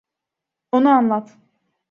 [0.79, 1.37] Ona anlat.